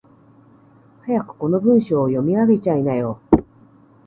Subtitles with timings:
[1.05, 3.19] 早くこの文章を読み上げちゃいなよ。